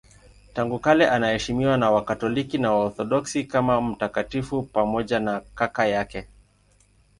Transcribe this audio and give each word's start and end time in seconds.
Tangu 0.53 0.79
kale 0.79 1.09
anaheshimiwa 1.09 1.77
na 1.77 1.91
Wakatoliki 1.91 2.57
na 2.57 2.71
Waorthodoksi 2.71 3.43
kama 3.43 3.81
mtakatifu 3.81 4.63
pamoja 4.63 5.19
na 5.19 5.39
kaka 5.55 5.85
yake. 5.87 6.27